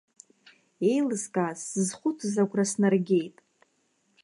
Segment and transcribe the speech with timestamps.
[0.89, 3.35] Еилыскааз, сзызхәыцыз агәра снаргеит.